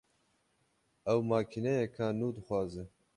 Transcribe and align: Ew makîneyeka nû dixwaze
Ew 1.11 1.19
makîneyeka 1.29 2.05
nû 2.19 2.27
dixwaze 2.35 2.83